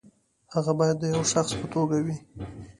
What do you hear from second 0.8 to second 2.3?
د یوه شخص په توګه وي.